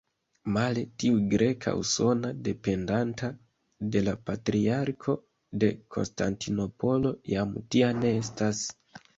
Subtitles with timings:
[0.53, 3.29] Male, tiu greka usona, dependanta
[3.97, 5.17] de la Patriarko
[5.65, 8.69] de Konstantinopolo jam tia ne estas.